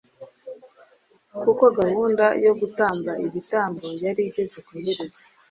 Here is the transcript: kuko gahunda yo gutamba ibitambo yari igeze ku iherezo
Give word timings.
kuko 1.43 1.63
gahunda 1.79 2.25
yo 2.45 2.53
gutamba 2.59 3.11
ibitambo 3.25 3.85
yari 4.03 4.21
igeze 4.29 4.57
ku 4.65 4.69
iherezo 4.79 5.23